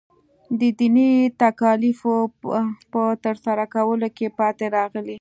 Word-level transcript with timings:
د 0.59 0.61
دیني 0.79 1.11
تکالیفو 1.41 2.15
په 2.91 3.03
ترسره 3.23 3.65
کولو 3.75 4.07
کې 4.17 4.27
پاتې 4.39 4.65
راغلی. 4.75 5.09